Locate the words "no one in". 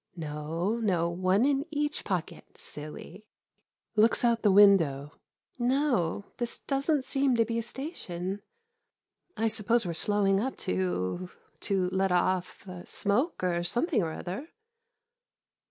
0.79-1.63